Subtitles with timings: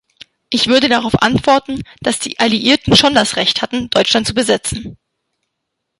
[0.49, 4.97] Ich würde darauf antworten, dass die Alliierten schon das Recht hatten, Deutschland zu besetzen.